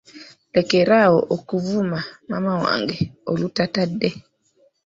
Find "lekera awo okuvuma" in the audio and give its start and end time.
0.53-1.99